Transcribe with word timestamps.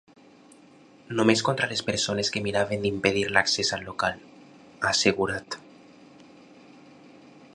Només 1.19 1.43
contra 1.49 1.67
les 1.73 1.83
persones 1.89 2.31
que 2.37 2.41
miraven 2.47 2.81
d’impedir 2.87 3.23
l’accés 3.35 3.71
al 3.77 3.85
local, 3.91 4.19
ha 4.81 4.95
assegurat. 4.95 5.61